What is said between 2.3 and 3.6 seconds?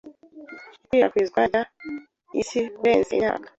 Isi Kurenza imyaka